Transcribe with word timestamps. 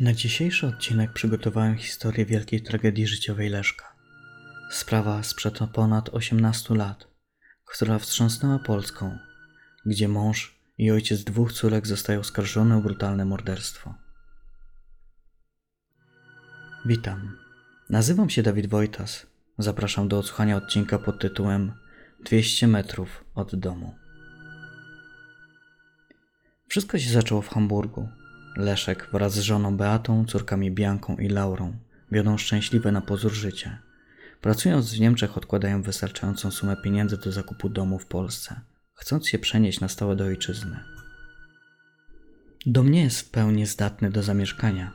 Na 0.00 0.12
dzisiejszy 0.12 0.66
odcinek 0.66 1.12
przygotowałem 1.12 1.76
historię 1.76 2.26
wielkiej 2.26 2.62
tragedii 2.62 3.06
życiowej 3.06 3.48
Leszka. 3.48 3.96
Sprawa 4.70 5.22
sprzed 5.22 5.58
ponad 5.72 6.08
18 6.08 6.74
lat, 6.74 7.08
która 7.64 7.98
wstrząsnęła 7.98 8.58
Polską, 8.58 9.18
gdzie 9.86 10.08
mąż 10.08 10.60
i 10.78 10.90
ojciec 10.90 11.24
dwóch 11.24 11.52
córek 11.52 11.86
zostają 11.86 12.20
oskarżone 12.20 12.76
o 12.76 12.80
brutalne 12.80 13.24
morderstwo. 13.24 13.94
Witam. 16.86 17.36
Nazywam 17.90 18.30
się 18.30 18.42
Dawid 18.42 18.66
Wojtas. 18.66 19.26
Zapraszam 19.58 20.08
do 20.08 20.18
odsłuchania 20.18 20.56
odcinka 20.56 20.98
pod 20.98 21.20
tytułem 21.20 21.72
200 22.24 22.68
metrów 22.68 23.24
od 23.34 23.56
domu. 23.56 23.94
Wszystko 26.68 26.98
się 26.98 27.10
zaczęło 27.10 27.42
w 27.42 27.48
Hamburgu. 27.48 28.08
Leszek 28.56 29.08
wraz 29.12 29.34
z 29.34 29.40
żoną 29.40 29.76
Beatą, 29.76 30.24
córkami 30.24 30.70
Bianką 30.70 31.16
i 31.16 31.28
Laurą 31.28 31.76
wiodą 32.12 32.38
szczęśliwe 32.38 32.92
na 32.92 33.00
pozór 33.00 33.32
życie. 33.32 33.78
Pracując 34.40 34.94
w 34.94 35.00
Niemczech 35.00 35.36
odkładają 35.36 35.82
wystarczającą 35.82 36.50
sumę 36.50 36.76
pieniędzy 36.84 37.16
do 37.16 37.32
zakupu 37.32 37.68
domu 37.68 37.98
w 37.98 38.06
Polsce, 38.06 38.60
chcąc 38.94 39.28
się 39.28 39.38
przenieść 39.38 39.80
na 39.80 39.88
stałe 39.88 40.16
do 40.16 40.24
ojczyzny. 40.24 40.76
Dom 42.66 42.90
nie 42.90 43.02
jest 43.02 43.20
w 43.20 43.30
pełni 43.30 43.66
zdatny 43.66 44.10
do 44.10 44.22
zamieszkania, 44.22 44.92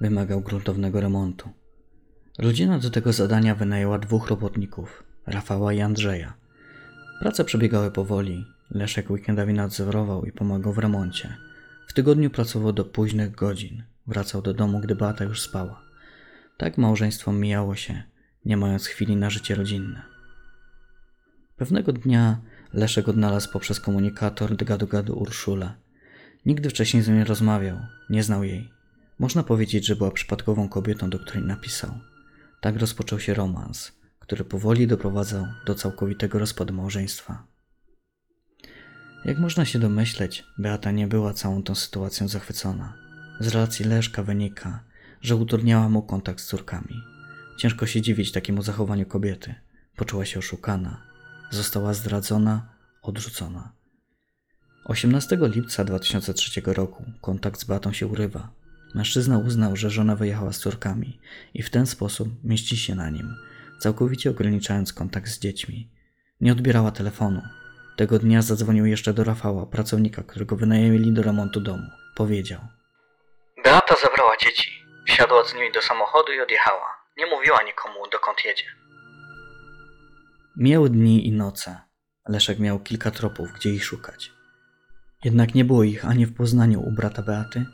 wymagał 0.00 0.40
gruntownego 0.40 1.00
remontu. 1.00 1.50
Rodzina 2.38 2.78
do 2.78 2.90
tego 2.90 3.12
zadania 3.12 3.54
wynajęła 3.54 3.98
dwóch 3.98 4.28
robotników, 4.28 5.02
Rafała 5.26 5.72
i 5.72 5.80
Andrzeja. 5.80 6.34
Prace 7.20 7.44
przebiegały 7.44 7.90
powoli, 7.90 8.44
Leszek 8.70 9.10
weekendami 9.10 9.54
nadzorował 9.54 10.24
i 10.24 10.32
pomagał 10.32 10.72
w 10.72 10.78
remoncie. 10.78 11.47
Tygodniu 11.98 12.30
pracował 12.30 12.72
do 12.72 12.84
późnych 12.84 13.34
godzin. 13.34 13.82
Wracał 14.06 14.42
do 14.42 14.54
domu, 14.54 14.80
gdy 14.80 14.94
Beata 14.94 15.24
już 15.24 15.42
spała. 15.42 15.82
Tak 16.56 16.78
małżeństwo 16.78 17.32
mijało 17.32 17.76
się, 17.76 18.02
nie 18.44 18.56
mając 18.56 18.86
chwili 18.86 19.16
na 19.16 19.30
życie 19.30 19.54
rodzinne. 19.54 20.02
Pewnego 21.56 21.92
dnia 21.92 22.40
Leszek 22.72 23.08
odnalazł 23.08 23.52
poprzez 23.52 23.80
komunikator 23.80 24.56
gadu-gadu 24.56 25.12
Urszulę. 25.12 25.74
Nigdy 26.46 26.70
wcześniej 26.70 27.02
z 27.02 27.08
nią 27.08 27.14
nie 27.14 27.24
rozmawiał, 27.24 27.78
nie 28.10 28.22
znał 28.22 28.44
jej. 28.44 28.70
Można 29.18 29.42
powiedzieć, 29.42 29.86
że 29.86 29.96
była 29.96 30.10
przypadkową 30.10 30.68
kobietą, 30.68 31.10
do 31.10 31.18
której 31.18 31.44
napisał. 31.44 31.90
Tak 32.60 32.76
rozpoczął 32.76 33.20
się 33.20 33.34
romans, 33.34 33.92
który 34.18 34.44
powoli 34.44 34.86
doprowadzał 34.86 35.46
do 35.66 35.74
całkowitego 35.74 36.38
rozpadu 36.38 36.74
małżeństwa. 36.74 37.46
Jak 39.28 39.38
można 39.38 39.64
się 39.64 39.78
domyśleć, 39.78 40.44
Beata 40.58 40.90
nie 40.90 41.08
była 41.08 41.32
całą 41.32 41.62
tą 41.62 41.74
sytuacją 41.74 42.28
zachwycona. 42.28 42.94
Z 43.40 43.48
relacji 43.48 43.84
Leszka 43.84 44.22
wynika, 44.22 44.84
że 45.20 45.36
utrudniała 45.36 45.88
mu 45.88 46.02
kontakt 46.02 46.40
z 46.40 46.46
córkami. 46.46 47.02
Ciężko 47.58 47.86
się 47.86 48.02
dziwić 48.02 48.32
takiemu 48.32 48.62
zachowaniu 48.62 49.06
kobiety. 49.06 49.54
Poczuła 49.96 50.24
się 50.24 50.38
oszukana, 50.38 51.02
została 51.50 51.94
zdradzona, 51.94 52.68
odrzucona. 53.02 53.72
18 54.84 55.38
lipca 55.40 55.84
2003 55.84 56.60
roku 56.64 57.04
kontakt 57.20 57.60
z 57.60 57.64
Beatą 57.64 57.92
się 57.92 58.06
urywa. 58.06 58.50
Mężczyzna 58.94 59.38
uznał, 59.38 59.76
że 59.76 59.90
żona 59.90 60.16
wyjechała 60.16 60.52
z 60.52 60.58
córkami 60.58 61.20
i 61.54 61.62
w 61.62 61.70
ten 61.70 61.86
sposób 61.86 62.28
mieści 62.44 62.76
się 62.76 62.94
na 62.94 63.10
nim, 63.10 63.34
całkowicie 63.78 64.30
ograniczając 64.30 64.92
kontakt 64.92 65.30
z 65.30 65.38
dziećmi. 65.38 65.90
Nie 66.40 66.52
odbierała 66.52 66.90
telefonu, 66.90 67.42
tego 67.98 68.18
dnia 68.18 68.42
zadzwonił 68.42 68.86
jeszcze 68.86 69.12
do 69.12 69.24
Rafała, 69.24 69.66
pracownika, 69.66 70.22
którego 70.22 70.56
wynajęli 70.56 71.12
do 71.12 71.22
remontu 71.22 71.60
domu. 71.60 71.88
Powiedział. 72.16 72.60
Beata 73.64 73.94
zabrała 74.02 74.36
dzieci. 74.36 74.70
Wsiadła 75.06 75.44
z 75.44 75.54
nimi 75.54 75.72
do 75.72 75.82
samochodu 75.82 76.32
i 76.32 76.40
odjechała. 76.40 76.86
Nie 77.16 77.26
mówiła 77.26 77.62
nikomu, 77.62 77.94
dokąd 78.12 78.44
jedzie. 78.44 78.64
Miały 80.56 80.90
dni 80.90 81.26
i 81.26 81.32
noce. 81.32 81.80
Leszek 82.28 82.58
miał 82.58 82.80
kilka 82.80 83.10
tropów, 83.10 83.52
gdzie 83.52 83.70
ich 83.70 83.84
szukać. 83.84 84.32
Jednak 85.24 85.54
nie 85.54 85.64
było 85.64 85.84
ich 85.84 86.04
ani 86.04 86.26
w 86.26 86.34
Poznaniu 86.34 86.80
u 86.88 86.90
brata 86.90 87.22
Beaty, 87.22 87.66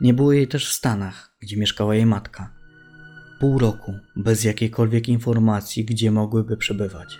nie 0.00 0.14
było 0.14 0.32
jej 0.32 0.48
też 0.48 0.70
w 0.70 0.72
Stanach, 0.72 1.34
gdzie 1.42 1.56
mieszkała 1.56 1.94
jej 1.94 2.06
matka. 2.06 2.50
Pół 3.40 3.58
roku, 3.58 3.94
bez 4.16 4.44
jakiejkolwiek 4.44 5.08
informacji, 5.08 5.84
gdzie 5.84 6.10
mogłyby 6.10 6.56
przebywać. 6.56 7.18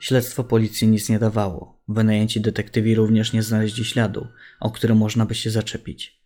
Śledztwo 0.00 0.44
policji 0.44 0.88
nic 0.88 1.08
nie 1.08 1.18
dawało. 1.18 1.71
Wynajęci 1.88 2.40
detektywi 2.40 2.94
również 2.94 3.32
nie 3.32 3.42
znaleźli 3.42 3.84
śladu, 3.84 4.26
o 4.60 4.70
który 4.70 4.94
można 4.94 5.26
by 5.26 5.34
się 5.34 5.50
zaczepić. 5.50 6.22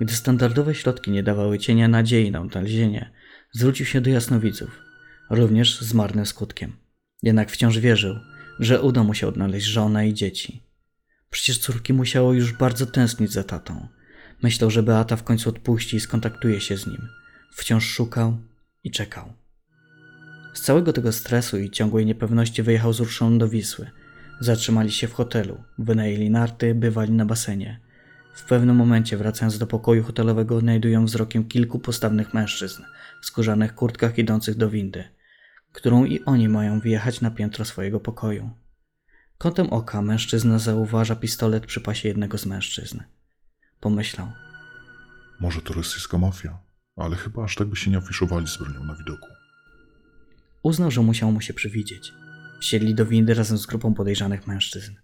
Gdy 0.00 0.14
standardowe 0.14 0.74
środki 0.74 1.10
nie 1.10 1.22
dawały 1.22 1.58
cienia 1.58 1.88
nadziei 1.88 2.30
na 2.30 2.40
odnalezienie, 2.40 3.10
zwrócił 3.52 3.86
się 3.86 4.00
do 4.00 4.10
jasnowidzów, 4.10 4.80
również 5.30 5.80
z 5.80 5.94
marnym 5.94 6.26
skutkiem. 6.26 6.76
Jednak 7.22 7.50
wciąż 7.50 7.78
wierzył, 7.78 8.16
że 8.60 8.82
uda 8.82 9.04
mu 9.04 9.14
się 9.14 9.28
odnaleźć 9.28 9.66
żonę 9.66 10.08
i 10.08 10.14
dzieci. 10.14 10.62
Przecież 11.30 11.58
córki 11.58 11.92
musiało 11.92 12.32
już 12.32 12.52
bardzo 12.52 12.86
tęsknić 12.86 13.32
za 13.32 13.44
tatą. 13.44 13.88
Myślał, 14.42 14.70
że 14.70 14.82
Beata 14.82 15.16
w 15.16 15.22
końcu 15.22 15.48
odpuści 15.48 15.96
i 15.96 16.00
skontaktuje 16.00 16.60
się 16.60 16.76
z 16.76 16.86
nim. 16.86 17.08
Wciąż 17.52 17.86
szukał 17.86 18.38
i 18.84 18.90
czekał. 18.90 19.32
Z 20.54 20.60
całego 20.60 20.92
tego 20.92 21.12
stresu 21.12 21.58
i 21.58 21.70
ciągłej 21.70 22.06
niepewności 22.06 22.62
wyjechał 22.62 22.92
z 22.92 23.00
Urszoną 23.00 23.38
do 23.38 23.48
Wisły. 23.48 23.90
Zatrzymali 24.40 24.92
się 24.92 25.08
w 25.08 25.12
hotelu, 25.12 25.64
wynajęli 25.78 26.30
narty, 26.30 26.74
bywali 26.74 27.12
na 27.12 27.24
basenie. 27.24 27.80
W 28.34 28.44
pewnym 28.44 28.76
momencie, 28.76 29.16
wracając 29.16 29.58
do 29.58 29.66
pokoju 29.66 30.02
hotelowego, 30.04 30.56
odnajdują 30.56 31.04
wzrokiem 31.04 31.44
kilku 31.44 31.78
postawnych 31.78 32.34
mężczyzn 32.34 32.82
w 33.22 33.26
skórzanych 33.26 33.74
kurtkach 33.74 34.18
idących 34.18 34.56
do 34.56 34.70
windy, 34.70 35.04
którą 35.72 36.04
i 36.04 36.24
oni 36.24 36.48
mają 36.48 36.80
wyjechać 36.80 37.20
na 37.20 37.30
piętro 37.30 37.64
swojego 37.64 38.00
pokoju. 38.00 38.50
Kątem 39.38 39.70
oka 39.70 40.02
mężczyzna 40.02 40.58
zauważa 40.58 41.16
pistolet 41.16 41.66
przy 41.66 41.80
pasie 41.80 42.08
jednego 42.08 42.38
z 42.38 42.46
mężczyzn. 42.46 43.00
Pomyślał. 43.80 44.28
Może 45.40 45.62
to 45.62 45.74
rosyjska 45.74 46.18
mafia, 46.18 46.58
ale 46.96 47.16
chyba 47.16 47.44
aż 47.44 47.54
tak 47.54 47.68
by 47.68 47.76
się 47.76 47.90
nie 47.90 47.96
afiszowali 47.96 48.48
z 48.48 48.56
bronią 48.56 48.84
na 48.84 48.94
widoku. 48.94 49.26
Uznał, 50.62 50.90
że 50.90 51.02
musiał 51.02 51.32
mu 51.32 51.40
się 51.40 51.54
przywidzieć. 51.54 52.12
Wsiedli 52.60 52.94
do 52.94 53.06
windy 53.06 53.34
razem 53.34 53.58
z 53.58 53.66
grupą 53.66 53.94
podejrzanych 53.94 54.46
mężczyzn. 54.46 54.94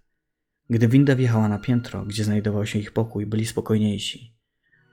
Gdy 0.71 0.89
winda 0.89 1.17
wjechała 1.17 1.49
na 1.49 1.59
piętro, 1.59 2.07
gdzie 2.07 2.25
znajdował 2.25 2.67
się 2.67 2.79
ich 2.79 2.93
pokój, 2.93 3.27
byli 3.27 3.47
spokojniejsi. 3.47 4.35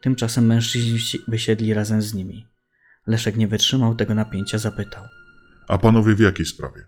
Tymczasem 0.01 0.45
mężczyźni 0.45 0.99
wysiedli 1.27 1.73
razem 1.73 2.01
z 2.01 2.13
nimi. 2.13 2.47
Leszek 3.07 3.38
nie 3.38 3.47
wytrzymał 3.47 3.95
tego 3.95 4.16
napięcia, 4.16 4.57
zapytał. 4.57 5.03
A 5.67 5.77
panowie 5.77 6.16
w 6.16 6.19
jakiej 6.19 6.45
sprawie? 6.45 6.85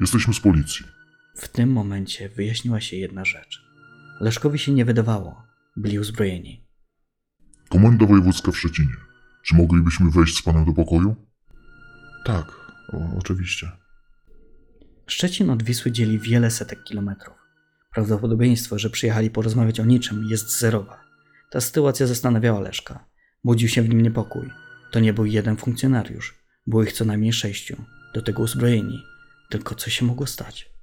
Jesteśmy 0.00 0.34
z 0.34 0.40
policji. 0.40 0.86
W 1.36 1.48
tym 1.48 1.72
momencie 1.72 2.28
wyjaśniła 2.28 2.80
się 2.80 2.96
jedna 2.96 3.24
rzecz. 3.24 3.62
Leszkowi 4.20 4.58
się 4.58 4.72
nie 4.72 4.84
wydawało. 4.84 5.42
Byli 5.76 5.98
uzbrojeni. 5.98 6.66
Komenda 7.68 8.06
wojewódzka 8.06 8.52
w 8.52 8.58
Szczecinie. 8.58 8.94
Czy 9.42 9.54
moglibyśmy 9.54 10.10
wejść 10.10 10.36
z 10.36 10.42
panem 10.42 10.64
do 10.64 10.72
pokoju? 10.72 11.16
Tak, 12.24 12.46
o, 12.92 13.18
oczywiście. 13.18 13.83
Szczecin 15.06 15.50
od 15.50 15.62
Wisły 15.62 15.92
dzieli 15.92 16.18
wiele 16.18 16.50
setek 16.50 16.84
kilometrów. 16.84 17.36
Prawdopodobieństwo, 17.94 18.78
że 18.78 18.90
przyjechali 18.90 19.30
porozmawiać 19.30 19.80
o 19.80 19.84
niczym, 19.84 20.24
jest 20.30 20.58
zerowa. 20.58 21.00
Ta 21.50 21.60
sytuacja 21.60 22.06
zastanawiała 22.06 22.60
Leszka. 22.60 23.04
Budził 23.44 23.68
się 23.68 23.82
w 23.82 23.88
nim 23.88 24.00
niepokój. 24.00 24.50
To 24.90 25.00
nie 25.00 25.12
był 25.12 25.26
jeden 25.26 25.56
funkcjonariusz. 25.56 26.34
Było 26.66 26.82
ich 26.82 26.92
co 26.92 27.04
najmniej 27.04 27.32
sześciu. 27.32 27.84
Do 28.14 28.22
tego 28.22 28.42
uzbrojeni. 28.42 29.02
Tylko 29.50 29.74
co 29.74 29.90
się 29.90 30.04
mogło 30.04 30.26
stać? 30.26 30.74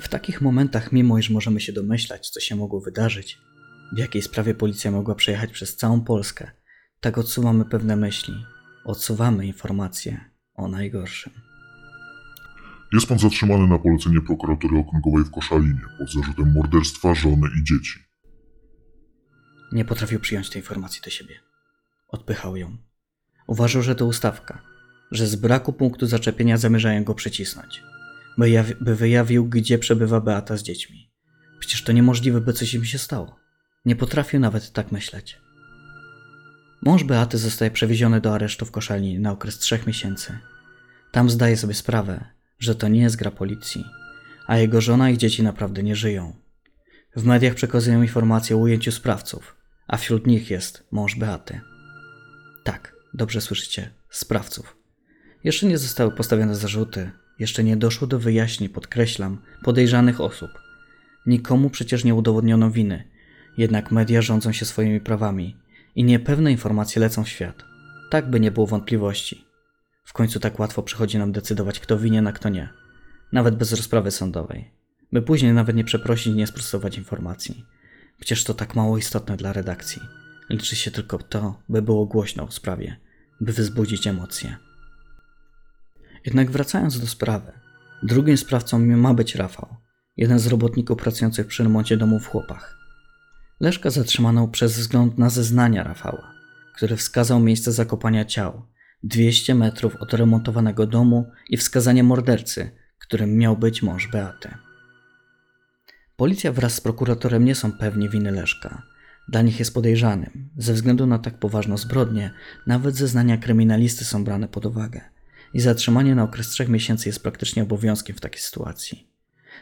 W 0.00 0.08
takich 0.08 0.40
momentach, 0.40 0.92
mimo 0.92 1.18
iż 1.18 1.30
możemy 1.30 1.60
się 1.60 1.72
domyślać, 1.72 2.30
co 2.30 2.40
się 2.40 2.56
mogło 2.56 2.80
wydarzyć, 2.80 3.38
w 3.92 3.98
jakiej 3.98 4.22
sprawie 4.22 4.54
policja 4.54 4.90
mogła 4.90 5.14
przejechać 5.14 5.50
przez 5.50 5.76
całą 5.76 6.00
Polskę, 6.00 6.50
tak 7.00 7.18
odsuwamy 7.18 7.64
pewne 7.64 7.96
myśli, 7.96 8.34
odsuwamy 8.84 9.46
informacje 9.46 10.30
o 10.54 10.68
najgorszym. 10.68 11.43
Jest 12.94 13.06
pan 13.06 13.18
zatrzymany 13.18 13.66
na 13.66 13.78
polecenie 13.78 14.20
prokuratury 14.20 14.78
okręgowej 14.78 15.24
w 15.24 15.30
Koszalinie 15.30 15.80
pod 15.98 16.12
zarzutem 16.12 16.52
morderstwa 16.52 17.14
żony 17.14 17.48
i 17.60 17.64
dzieci. 17.64 17.98
Nie 19.72 19.84
potrafił 19.84 20.20
przyjąć 20.20 20.50
tej 20.50 20.62
informacji 20.62 21.02
do 21.04 21.10
siebie. 21.10 21.34
Odpychał 22.08 22.56
ją. 22.56 22.76
Uważał, 23.46 23.82
że 23.82 23.94
to 23.94 24.06
ustawka, 24.06 24.62
że 25.10 25.26
z 25.26 25.36
braku 25.36 25.72
punktu 25.72 26.06
zaczepienia 26.06 26.56
zamierzają 26.56 27.04
go 27.04 27.14
przycisnąć, 27.14 27.82
by, 28.38 28.46
jawi- 28.46 28.74
by 28.80 28.96
wyjawił, 28.96 29.48
gdzie 29.48 29.78
przebywa 29.78 30.20
Beata 30.20 30.56
z 30.56 30.62
dziećmi. 30.62 31.10
Przecież 31.58 31.84
to 31.84 31.92
niemożliwe, 31.92 32.40
by 32.40 32.52
coś 32.52 32.74
im 32.74 32.84
się 32.84 32.98
stało. 32.98 33.36
Nie 33.84 33.96
potrafił 33.96 34.40
nawet 34.40 34.72
tak 34.72 34.92
myśleć. 34.92 35.40
Mąż 36.82 37.04
Beaty 37.04 37.38
zostaje 37.38 37.70
przewieziony 37.70 38.20
do 38.20 38.34
aresztu 38.34 38.66
w 38.66 38.70
Koszalinie 38.70 39.20
na 39.20 39.32
okres 39.32 39.58
trzech 39.58 39.86
miesięcy. 39.86 40.38
Tam 41.12 41.30
zdaje 41.30 41.56
sobie 41.56 41.74
sprawę, 41.74 42.33
że 42.58 42.74
to 42.74 42.88
nie 42.88 43.00
jest 43.00 43.16
gra 43.16 43.30
policji, 43.30 43.84
a 44.46 44.56
jego 44.56 44.80
żona 44.80 45.10
i 45.10 45.18
dzieci 45.18 45.42
naprawdę 45.42 45.82
nie 45.82 45.96
żyją. 45.96 46.32
W 47.16 47.24
mediach 47.24 47.54
przekazują 47.54 48.02
informacje 48.02 48.56
o 48.56 48.58
ujęciu 48.58 48.92
sprawców, 48.92 49.56
a 49.86 49.96
wśród 49.96 50.26
nich 50.26 50.50
jest 50.50 50.86
mąż 50.90 51.16
Beaty. 51.16 51.60
Tak, 52.64 52.96
dobrze 53.14 53.40
słyszycie, 53.40 53.90
sprawców. 54.10 54.76
Jeszcze 55.44 55.66
nie 55.66 55.78
zostały 55.78 56.10
postawione 56.10 56.56
zarzuty, 56.56 57.10
jeszcze 57.38 57.64
nie 57.64 57.76
doszło 57.76 58.06
do 58.06 58.18
wyjaśnień, 58.18 58.68
podkreślam, 58.68 59.42
podejrzanych 59.62 60.20
osób. 60.20 60.50
Nikomu 61.26 61.70
przecież 61.70 62.04
nie 62.04 62.14
udowodniono 62.14 62.70
winy, 62.70 63.04
jednak 63.56 63.90
media 63.90 64.22
rządzą 64.22 64.52
się 64.52 64.64
swoimi 64.64 65.00
prawami 65.00 65.56
i 65.94 66.04
niepewne 66.04 66.52
informacje 66.52 67.00
lecą 67.00 67.24
w 67.24 67.28
świat. 67.28 67.64
Tak 68.10 68.30
by 68.30 68.40
nie 68.40 68.50
było 68.50 68.66
wątpliwości. 68.66 69.43
Końcu 70.14 70.40
tak 70.40 70.58
łatwo 70.58 70.82
przychodzi 70.82 71.18
nam 71.18 71.32
decydować, 71.32 71.80
kto 71.80 71.98
winien, 71.98 72.26
a 72.26 72.32
kto 72.32 72.48
nie. 72.48 72.68
Nawet 73.32 73.56
bez 73.56 73.72
rozprawy 73.72 74.10
sądowej. 74.10 74.70
By 75.12 75.22
później 75.22 75.52
nawet 75.52 75.76
nie 75.76 75.84
przeprosić, 75.84 76.34
nie 76.34 76.46
sprostować 76.46 76.98
informacji. 76.98 77.64
Przecież 78.18 78.44
to 78.44 78.54
tak 78.54 78.74
mało 78.74 78.98
istotne 78.98 79.36
dla 79.36 79.52
redakcji. 79.52 80.02
Liczy 80.50 80.76
się 80.76 80.90
tylko 80.90 81.18
to, 81.18 81.62
by 81.68 81.82
było 81.82 82.06
głośno 82.06 82.44
o 82.44 82.50
sprawie, 82.50 82.96
by 83.40 83.52
wzbudzić 83.52 84.06
emocje. 84.06 84.56
Jednak 86.24 86.50
wracając 86.50 87.00
do 87.00 87.06
sprawy, 87.06 87.52
drugim 88.02 88.36
sprawcą 88.36 88.78
ma 88.78 89.14
być 89.14 89.34
Rafał, 89.34 89.76
jeden 90.16 90.38
z 90.38 90.46
robotników 90.46 90.98
pracujących 90.98 91.46
przy 91.46 91.62
remoncie 91.62 91.96
domu 91.96 92.20
w 92.20 92.26
Chłopach. 92.26 92.78
Leszka 93.60 93.90
zatrzymano 93.90 94.48
przez 94.48 94.78
wzgląd 94.78 95.18
na 95.18 95.30
zeznania 95.30 95.82
Rafała, 95.82 96.32
który 96.76 96.96
wskazał 96.96 97.40
miejsce 97.40 97.72
zakopania 97.72 98.24
ciał 98.24 98.73
200 99.04 99.54
metrów 99.54 99.96
od 99.96 100.14
remontowanego 100.14 100.86
domu 100.86 101.30
i 101.48 101.56
wskazanie 101.56 102.02
mordercy, 102.02 102.70
którym 102.98 103.36
miał 103.36 103.56
być 103.56 103.82
mąż 103.82 104.08
Beaty. 104.08 104.48
Policja 106.16 106.52
wraz 106.52 106.74
z 106.74 106.80
prokuratorem 106.80 107.44
nie 107.44 107.54
są 107.54 107.72
pewni 107.72 108.08
winy 108.08 108.30
Leszka. 108.30 108.82
Dla 109.28 109.42
nich 109.42 109.58
jest 109.58 109.74
podejrzanym. 109.74 110.48
Ze 110.56 110.72
względu 110.72 111.06
na 111.06 111.18
tak 111.18 111.38
poważną 111.38 111.76
zbrodnię, 111.76 112.30
nawet 112.66 112.96
zeznania 112.96 113.38
kryminalisty 113.38 114.04
są 114.04 114.24
brane 114.24 114.48
pod 114.48 114.66
uwagę. 114.66 115.00
I 115.54 115.60
zatrzymanie 115.60 116.14
na 116.14 116.22
okres 116.22 116.48
trzech 116.48 116.68
miesięcy 116.68 117.08
jest 117.08 117.22
praktycznie 117.22 117.62
obowiązkiem 117.62 118.16
w 118.16 118.20
takiej 118.20 118.40
sytuacji. 118.40 119.08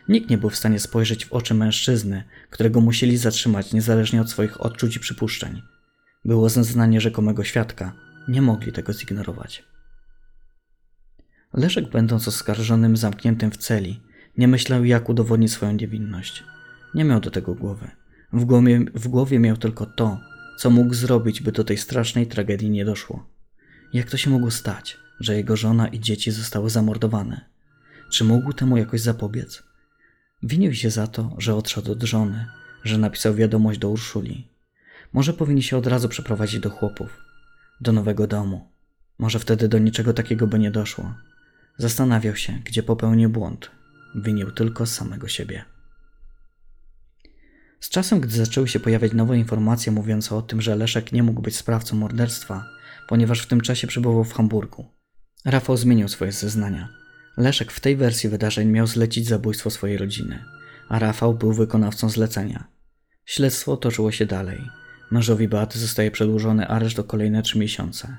Nikt 0.09 0.31
nie 0.31 0.38
był 0.38 0.50
w 0.50 0.56
stanie 0.56 0.81
spojrzeć 0.81 1.27
w 1.27 1.33
oczy 1.33 1.55
mężczyzny, 1.55 2.25
którego 2.50 2.81
musieli 2.81 3.17
zatrzymać 3.17 3.73
niezależnie 3.73 4.21
od 4.21 4.31
swoich 4.31 4.61
odczuć 4.61 4.97
i 4.97 5.00
przypuszczeń. 5.00 5.62
Było 6.25 6.49
zeznanie 6.49 7.00
rzekomego 7.00 7.45
świadka, 7.45 8.12
nie 8.29 8.43
mogli 8.43 8.73
tego 8.73 8.93
zignorować. 8.93 9.65
Leszek, 11.53 11.91
będąc 11.91 12.29
oskarżonym 12.29 12.97
zamkniętym 12.97 13.51
w 13.51 13.57
celi, 13.57 14.01
nie 14.39 14.49
myślał, 14.49 14.85
jak 14.85 15.09
udowodnić 15.09 15.53
swoją 15.53 15.73
niewinność. 15.73 16.45
Nie 16.95 17.05
miał 17.05 17.21
do 17.21 17.31
tego 17.31 17.55
głowy. 17.55 17.91
W 18.33 18.45
głowie, 18.45 18.81
w 18.95 19.09
głowie 19.09 19.39
miał 19.39 19.57
tylko 19.57 19.87
to, 19.87 20.21
co 20.59 20.71
mógł 20.71 20.95
zrobić, 20.95 21.41
by 21.41 21.53
do 21.53 21.65
tej 21.65 21.77
strasznej 21.77 22.27
tragedii 22.27 22.71
nie 22.71 22.85
doszło. 22.85 23.27
Jak 23.93 24.11
to 24.11 24.17
się 24.17 24.31
mogło 24.31 24.51
stać, 24.51 24.99
że 25.21 25.37
jego 25.37 25.57
żona 25.57 25.89
i 25.89 26.01
dzieci 26.01 26.31
zostały 26.31 26.71
zamordowane? 26.71 27.41
Czy 28.11 28.25
mógł 28.25 28.53
temu 28.53 28.77
jakoś 28.77 29.01
zapobiec? 29.01 29.63
Winił 30.43 30.75
się 30.75 30.91
za 30.91 31.07
to, 31.07 31.37
że 31.39 31.55
odszedł 31.55 31.93
od 31.93 32.03
żony, 32.03 32.47
że 32.85 32.99
napisał 32.99 33.35
wiadomość 33.35 33.79
do 33.79 33.91
Urszuli. 33.91 34.49
Może 35.13 35.33
powinni 35.33 35.63
się 35.63 35.77
od 35.77 35.87
razu 35.87 36.09
przeprowadzić 36.09 36.61
do 36.61 36.71
chłopów, 36.71 37.19
do 37.82 37.93
nowego 37.93 38.26
domu. 38.26 38.69
Może 39.19 39.38
wtedy 39.38 39.69
do 39.69 39.79
niczego 39.79 40.12
takiego 40.12 40.46
by 40.46 40.58
nie 40.58 40.70
doszło. 40.70 41.14
Zastanawiał 41.79 42.37
się, 42.37 42.52
gdzie 42.64 42.82
popełnił 42.82 43.31
błąd. 43.31 43.70
Winił 44.14 44.50
tylko 44.50 44.87
samego 44.87 45.29
siebie. 45.29 45.64
Z 47.81 47.88
czasem, 47.88 48.20
gdy 48.20 48.37
zaczęły 48.37 48.69
się 48.69 48.81
pojawiać 48.81 49.12
nowe 49.12 49.38
informacje 49.38 49.93
mówiące 49.93 50.37
o 50.37 50.43
tym, 50.43 50.61
że 50.61 50.76
Leszek 50.76 51.12
nie 51.12 51.23
mógł 51.23 51.43
być 51.43 51.56
sprawcą 51.56 51.96
morderstwa, 51.96 52.64
ponieważ 53.08 53.40
w 53.40 53.46
tym 53.46 53.61
czasie 53.61 53.87
przebywał 53.87 54.25
w 54.25 54.32
Hamburgu, 54.32 54.87
Rafał 55.44 55.76
zmienił 55.76 56.08
swoje 56.08 56.32
zeznania. 56.32 56.88
Leszek 57.37 57.73
w 57.73 57.81
tej 57.81 57.96
wersji 57.96 58.28
wydarzeń 58.28 58.69
miał 58.69 58.87
zlecić 58.87 59.28
zabójstwo 59.28 59.70
swojej 59.70 59.99
rodziny, 59.99 60.44
a 60.88 60.99
Rafał 60.99 61.35
był 61.35 61.52
wykonawcą 61.52 62.08
zlecenia. 62.08 62.64
Śledztwo 63.25 63.76
toczyło 63.76 64.12
się 64.12 64.26
dalej. 64.26 64.70
Mężowi 65.12 65.49
Beaty 65.49 65.79
zostaje 65.79 66.11
przedłużony 66.11 66.69
areszt 66.69 66.99
o 66.99 67.05
kolejne 67.05 67.43
trzy 67.43 67.59
miesiące. 67.59 68.17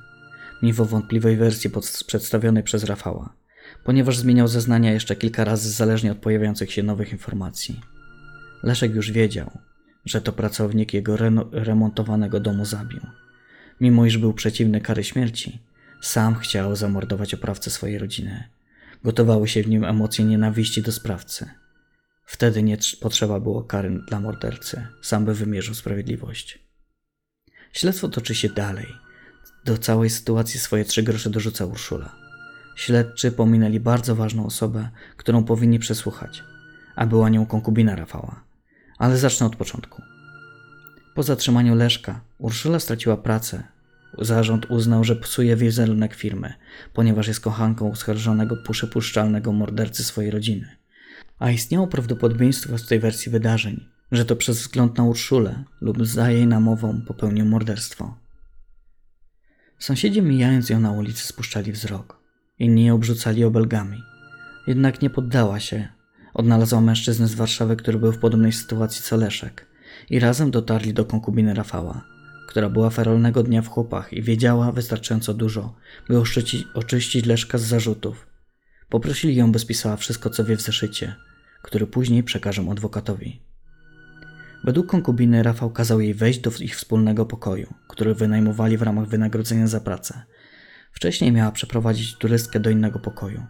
Mimo 0.62 0.86
wątpliwej 0.86 1.38
wersji 1.38 1.70
przedstawionej 2.08 2.64
przez 2.64 2.84
Rafała, 2.84 3.36
ponieważ 3.84 4.18
zmieniał 4.18 4.48
zeznania 4.48 4.92
jeszcze 4.92 5.16
kilka 5.16 5.44
razy 5.44 5.70
zależnie 5.72 6.12
od 6.12 6.18
pojawiających 6.18 6.72
się 6.72 6.84
nowych 6.84 7.12
informacji. 7.12 7.80
Leszek 8.64 8.96
już 8.96 9.12
wiedział, 9.12 9.52
że 10.06 10.22
to 10.22 10.34
pracownik 10.34 10.94
jego 10.94 11.16
reno- 11.18 11.50
remontowanego 11.52 12.40
domu 12.40 12.66
zabił. 12.66 13.02
Mimo 13.82 14.06
iż 14.06 14.18
był 14.18 14.34
przeciwny 14.34 14.82
kary 14.82 15.04
śmierci, 15.04 15.62
sam 16.02 16.36
chciał 16.36 16.76
zamordować 16.76 17.34
oprawcę 17.34 17.72
swojej 17.72 17.98
rodziny. 17.98 18.44
Gotowały 19.04 19.48
się 19.48 19.64
w 19.64 19.68
nim 19.68 19.84
emocje 19.84 20.26
nienawiści 20.26 20.82
do 20.82 20.92
sprawcy. 20.92 21.50
Wtedy 22.26 22.64
nie 22.64 22.78
trz- 22.78 23.00
potrzeba 23.00 23.40
było 23.40 23.64
kary 23.64 24.00
dla 24.08 24.20
mordercy, 24.20 24.88
sam 25.02 25.26
by 25.26 25.34
wymierzył 25.34 25.76
sprawiedliwość. 25.76 26.63
Śledztwo 27.74 28.10
toczy 28.10 28.36
się 28.36 28.50
dalej. 28.50 28.88
Do 29.66 29.78
całej 29.78 30.10
sytuacji 30.10 30.60
swoje 30.60 30.86
trzy 30.86 31.04
grosze 31.04 31.30
dorzuca 31.30 31.66
Urszula. 31.66 32.16
Śledczy 32.76 33.32
pominęli 33.32 33.80
bardzo 33.80 34.16
ważną 34.16 34.46
osobę, 34.46 34.90
którą 35.18 35.44
powinni 35.44 35.80
przesłuchać, 35.80 36.44
a 36.96 37.06
była 37.06 37.30
nią 37.30 37.46
konkubina 37.46 37.96
Rafała. 37.96 38.44
Ale 38.98 39.18
zacznę 39.18 39.48
od 39.48 39.56
początku. 39.56 40.02
Po 41.16 41.24
zatrzymaniu 41.24 41.76
Leszka, 41.76 42.22
Urszula 42.38 42.80
straciła 42.80 43.18
pracę. 43.18 43.64
Zarząd 44.18 44.66
uznał, 44.72 45.04
że 45.04 45.16
psuje 45.16 45.56
wizerunek 45.56 46.14
firmy, 46.14 46.54
ponieważ 46.94 47.28
jest 47.28 47.40
kochanką 47.40 47.92
oskarżonego 47.92 48.58
przypuszczalnego 48.72 49.52
mordercy 49.52 50.04
swojej 50.04 50.32
rodziny. 50.32 50.68
A 51.40 51.52
istniało 51.52 51.88
prawdopodobieństwo 51.88 52.78
z 52.78 52.88
tej 52.88 53.00
wersji 53.00 53.32
wydarzeń, 53.32 53.93
że 54.14 54.26
to 54.26 54.36
przez 54.36 54.60
wzgląd 54.60 54.98
na 54.98 55.04
Urszulę 55.04 55.64
lub 55.82 56.06
za 56.06 56.32
jej 56.32 56.48
namową 56.48 57.02
popełnił 57.08 57.46
morderstwo. 57.46 58.18
Sąsiedzi 59.80 60.22
mijając 60.22 60.70
ją 60.70 60.80
na 60.80 60.92
ulicy 60.92 61.28
spuszczali 61.28 61.72
wzrok. 61.72 62.20
Inni 62.60 62.86
ją 62.86 62.96
obrzucali 62.96 63.44
obelgami. 63.44 64.04
Jednak 64.68 65.02
nie 65.02 65.10
poddała 65.10 65.60
się. 65.60 65.88
Odnalazła 66.34 66.82
mężczyznę 66.82 67.28
z 67.28 67.36
Warszawy, 67.36 67.76
który 67.76 68.00
był 68.00 68.12
w 68.12 68.20
podobnej 68.20 68.52
sytuacji 68.52 69.04
co 69.04 69.18
Leszek. 69.18 69.68
I 70.10 70.20
razem 70.20 70.52
dotarli 70.52 70.94
do 70.94 71.06
konkubiny 71.06 71.54
Rafała, 71.54 72.06
która 72.48 72.70
była 72.70 72.90
ferolnego 72.90 73.44
dnia 73.44 73.62
w 73.62 73.68
chłopach 73.68 74.14
i 74.14 74.22
wiedziała 74.22 74.72
wystarczająco 74.72 75.34
dużo, 75.34 75.76
by 76.08 76.22
oczyścić 76.74 77.26
Leszka 77.26 77.58
z 77.58 77.64
zarzutów. 77.64 78.28
Poprosili 78.90 79.36
ją, 79.36 79.52
by 79.52 79.60
spisała 79.60 79.98
wszystko, 79.98 80.30
co 80.30 80.46
wie 80.46 80.58
w 80.58 80.62
zeszycie, 80.62 81.16
który 81.62 81.88
później 81.88 82.24
przekażą 82.24 82.72
adwokatowi. 82.72 83.53
Według 84.64 84.88
konkubiny 84.88 85.44
Rafał 85.44 85.70
kazał 85.70 86.02
jej 86.02 86.14
wejść 86.14 86.40
do 86.40 86.52
ich 86.60 86.76
wspólnego 86.76 87.26
pokoju, 87.26 87.74
który 87.88 88.16
wynajmowali 88.16 88.78
w 88.78 88.82
ramach 88.82 89.08
wynagrodzenia 89.08 89.68
za 89.68 89.80
pracę. 89.80 90.24
Wcześniej 90.92 91.32
miała 91.32 91.52
przeprowadzić 91.52 92.18
turystkę 92.18 92.60
do 92.60 92.70
innego 92.70 93.00
pokoju. 93.00 93.44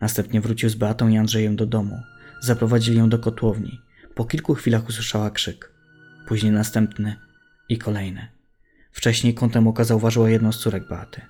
Następnie 0.00 0.40
wrócił 0.40 0.68
z 0.68 0.74
Beatą 0.74 1.08
i 1.08 1.16
Andrzejem 1.16 1.56
do 1.56 1.66
domu. 1.66 2.02
Zaprowadzili 2.40 2.98
ją 2.98 3.08
do 3.08 3.18
kotłowni. 3.18 3.80
Po 4.14 4.24
kilku 4.24 4.54
chwilach 4.54 4.88
usłyszała 4.88 5.30
krzyk. 5.30 5.72
Później 6.26 6.52
następny 6.52 7.16
i 7.68 7.78
kolejny. 7.78 8.28
Wcześniej 8.92 9.34
kątem 9.34 9.68
oka 9.68 9.84
zauważyła 9.84 10.30
jedną 10.30 10.52
z 10.52 10.58
córek 10.58 10.88
Beaty. 10.88 11.20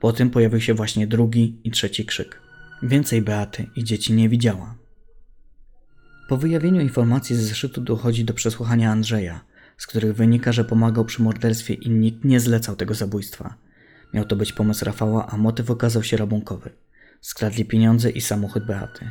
Po 0.00 0.12
tym 0.12 0.30
pojawił 0.30 0.60
się 0.60 0.74
właśnie 0.74 1.06
drugi 1.06 1.60
i 1.64 1.70
trzeci 1.70 2.04
krzyk. 2.04 2.40
Więcej 2.82 3.22
Beaty 3.22 3.66
i 3.76 3.84
dzieci 3.84 4.12
nie 4.12 4.28
widziała. 4.28 4.74
Po 6.28 6.36
wyjawieniu 6.36 6.80
informacji 6.80 7.36
z 7.36 7.40
zeszytu 7.40 7.80
dochodzi 7.80 8.24
do 8.24 8.34
przesłuchania 8.34 8.90
Andrzeja, 8.90 9.40
z 9.76 9.86
których 9.86 10.16
wynika, 10.16 10.52
że 10.52 10.64
pomagał 10.64 11.04
przy 11.04 11.22
morderstwie 11.22 11.74
i 11.74 11.90
nikt 11.90 12.24
nie 12.24 12.40
zlecał 12.40 12.76
tego 12.76 12.94
zabójstwa. 12.94 13.54
Miał 14.14 14.24
to 14.24 14.36
być 14.36 14.52
pomysł 14.52 14.84
Rafała, 14.84 15.26
a 15.26 15.36
motyw 15.36 15.70
okazał 15.70 16.02
się 16.02 16.16
rabunkowy. 16.16 16.70
Skradli 17.20 17.64
pieniądze 17.64 18.10
i 18.10 18.20
samochód 18.20 18.66
Beaty. 18.66 19.10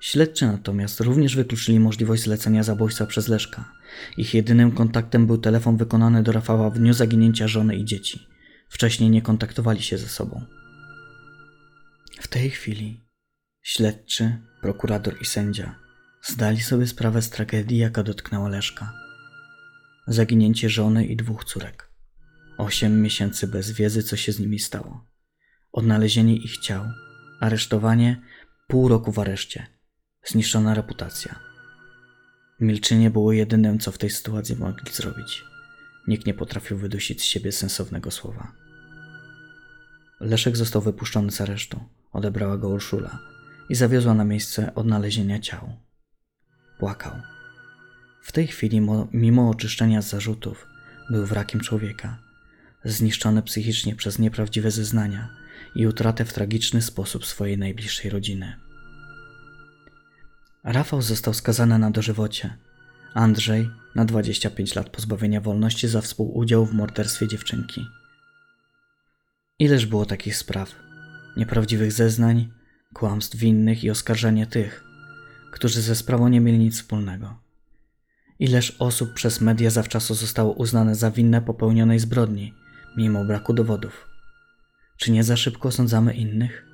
Śledczy 0.00 0.46
natomiast 0.46 1.00
również 1.00 1.36
wykluczyli 1.36 1.80
możliwość 1.80 2.22
zlecenia 2.22 2.62
zabójstwa 2.62 3.06
przez 3.06 3.28
Leszka. 3.28 3.72
Ich 4.16 4.34
jedynym 4.34 4.72
kontaktem 4.72 5.26
był 5.26 5.38
telefon 5.38 5.76
wykonany 5.76 6.22
do 6.22 6.32
Rafała 6.32 6.70
w 6.70 6.78
dniu 6.78 6.92
zaginięcia 6.92 7.48
żony 7.48 7.76
i 7.76 7.84
dzieci. 7.84 8.26
Wcześniej 8.68 9.10
nie 9.10 9.22
kontaktowali 9.22 9.82
się 9.82 9.98
ze 9.98 10.08
sobą. 10.08 10.44
W 12.20 12.28
tej 12.28 12.50
chwili 12.50 13.04
śledczy, 13.62 14.38
prokurator 14.62 15.14
i 15.20 15.24
sędzia 15.24 15.87
zdali 16.22 16.60
sobie 16.60 16.86
sprawę 16.86 17.22
z 17.22 17.30
tragedii, 17.30 17.78
jaka 17.78 18.02
dotknęła 18.02 18.48
Leszka. 18.48 18.92
Zaginięcie 20.06 20.68
żony 20.68 21.06
i 21.06 21.16
dwóch 21.16 21.44
córek. 21.44 21.90
Osiem 22.58 23.02
miesięcy 23.02 23.46
bez 23.46 23.70
wiedzy, 23.70 24.02
co 24.02 24.16
się 24.16 24.32
z 24.32 24.40
nimi 24.40 24.58
stało. 24.58 25.04
Odnalezienie 25.72 26.36
ich 26.36 26.58
ciał, 26.58 26.84
aresztowanie, 27.40 28.22
pół 28.68 28.88
roku 28.88 29.12
w 29.12 29.18
areszcie, 29.18 29.66
zniszczona 30.24 30.74
reputacja. 30.74 31.38
Milczenie 32.60 33.10
było 33.10 33.32
jedynym, 33.32 33.78
co 33.78 33.92
w 33.92 33.98
tej 33.98 34.10
sytuacji 34.10 34.56
mogli 34.56 34.92
zrobić. 34.92 35.44
nikt 36.06 36.26
nie 36.26 36.34
potrafił 36.34 36.78
wydusić 36.78 37.20
z 37.22 37.24
siebie 37.24 37.52
sensownego 37.52 38.10
słowa. 38.10 38.52
Leszek 40.20 40.56
został 40.56 40.82
wypuszczony 40.82 41.30
z 41.30 41.40
aresztu, 41.40 41.80
odebrała 42.12 42.58
go 42.58 42.68
Urszula 42.68 43.18
i 43.68 43.74
zawiozła 43.74 44.14
na 44.14 44.24
miejsce 44.24 44.74
odnalezienia 44.74 45.40
ciał. 45.40 45.87
Płakał. 46.78 47.12
W 48.22 48.32
tej 48.32 48.46
chwili, 48.46 48.80
mo- 48.80 49.08
mimo 49.12 49.50
oczyszczenia 49.50 50.02
z 50.02 50.08
zarzutów, 50.08 50.66
był 51.10 51.26
wrakiem 51.26 51.60
człowieka, 51.60 52.18
zniszczony 52.84 53.42
psychicznie 53.42 53.96
przez 53.96 54.18
nieprawdziwe 54.18 54.70
zeznania 54.70 55.28
i 55.74 55.86
utratę 55.86 56.24
w 56.24 56.32
tragiczny 56.32 56.82
sposób 56.82 57.26
swojej 57.26 57.58
najbliższej 57.58 58.10
rodziny. 58.10 58.56
Rafał 60.64 61.02
został 61.02 61.34
skazany 61.34 61.78
na 61.78 61.90
dożywocie, 61.90 62.56
Andrzej 63.14 63.70
na 63.94 64.04
25 64.04 64.74
lat 64.74 64.90
pozbawienia 64.90 65.40
wolności 65.40 65.88
za 65.88 66.00
współudział 66.00 66.66
w 66.66 66.74
morderstwie 66.74 67.28
dziewczynki. 67.28 67.86
Ileż 69.58 69.86
było 69.86 70.06
takich 70.06 70.36
spraw, 70.36 70.74
nieprawdziwych 71.36 71.92
zeznań, 71.92 72.52
kłamstw 72.94 73.36
winnych 73.36 73.84
i 73.84 73.90
oskarżania 73.90 74.46
tych, 74.46 74.87
którzy 75.50 75.82
ze 75.82 75.94
sprawą 75.94 76.28
nie 76.28 76.40
mieli 76.40 76.58
nic 76.58 76.74
wspólnego. 76.74 77.38
Ileż 78.38 78.76
osób 78.78 79.14
przez 79.14 79.40
media 79.40 79.70
zawczasu 79.70 80.14
zostało 80.14 80.52
uznane 80.52 80.94
za 80.94 81.10
winne 81.10 81.42
popełnionej 81.42 81.98
zbrodni, 81.98 82.54
mimo 82.96 83.24
braku 83.24 83.52
dowodów. 83.52 84.08
Czy 84.96 85.12
nie 85.12 85.24
za 85.24 85.36
szybko 85.36 85.68
osądzamy 85.68 86.14
innych? 86.14 86.66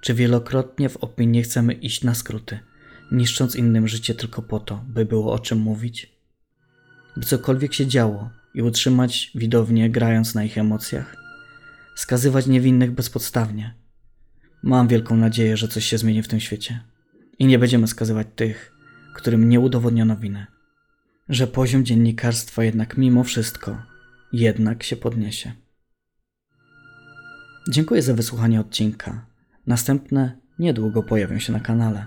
Czy 0.00 0.14
wielokrotnie 0.14 0.88
w 0.88 0.96
opinii 0.96 1.42
chcemy 1.42 1.72
iść 1.72 2.04
na 2.04 2.14
skróty, 2.14 2.58
niszcząc 3.12 3.56
innym 3.56 3.88
życie 3.88 4.14
tylko 4.14 4.42
po 4.42 4.60
to, 4.60 4.84
by 4.88 5.04
było 5.04 5.32
o 5.32 5.38
czym 5.38 5.58
mówić? 5.58 6.12
By 7.16 7.24
cokolwiek 7.24 7.74
się 7.74 7.86
działo 7.86 8.30
i 8.54 8.62
utrzymać 8.62 9.30
widownię 9.34 9.90
grając 9.90 10.34
na 10.34 10.44
ich 10.44 10.58
emocjach? 10.58 11.16
Skazywać 11.96 12.46
niewinnych 12.46 12.92
bezpodstawnie? 12.92 13.74
Mam 14.62 14.88
wielką 14.88 15.16
nadzieję, 15.16 15.56
że 15.56 15.68
coś 15.68 15.84
się 15.84 15.98
zmieni 15.98 16.22
w 16.22 16.28
tym 16.28 16.40
świecie 16.40 16.80
i 17.38 17.46
nie 17.46 17.58
będziemy 17.58 17.86
skazywać 17.86 18.26
tych, 18.36 18.72
którym 19.14 19.48
nie 19.48 19.60
udowodniono 19.60 20.16
winy. 20.16 20.46
Że 21.28 21.46
poziom 21.46 21.84
dziennikarstwa 21.84 22.64
jednak 22.64 22.96
mimo 22.96 23.24
wszystko 23.24 23.82
jednak 24.32 24.82
się 24.82 24.96
podniesie. 24.96 25.52
Dziękuję 27.70 28.02
za 28.02 28.14
wysłuchanie 28.14 28.60
odcinka. 28.60 29.26
Następne 29.66 30.38
niedługo 30.58 31.02
pojawią 31.02 31.38
się 31.38 31.52
na 31.52 31.60
kanale. 31.60 32.06